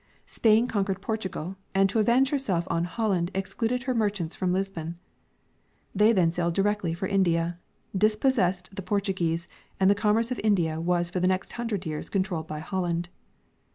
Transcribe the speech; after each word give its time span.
Spain 0.25 0.65
conquered 0.65 0.99
Portugal, 0.99 1.57
and 1.75 1.87
to 1.87 1.99
avenge 1.99 2.31
herself 2.31 2.67
on 2.71 2.85
Holland 2.85 3.29
excluded 3.35 3.83
her 3.83 3.93
merchants 3.93 4.35
from 4.35 4.51
lisbon. 4.51 4.97
They 5.93 6.11
then 6.11 6.31
sailed 6.31 6.55
directly 6.55 6.95
for 6.95 7.07
India, 7.07 7.59
dispossessed 7.95 8.75
the 8.75 8.81
Portuguese, 8.81 9.47
and 9.79 9.91
the 9.91 9.93
commerce 9.93 10.31
of 10.31 10.39
India 10.43 10.77
Avas 10.81 11.11
for 11.11 11.19
the 11.19 11.27
next 11.27 11.51
hundred 11.51 11.85
years 11.85 12.09
controlled 12.09 12.47
by 12.47 12.61
Holland. 12.61 13.09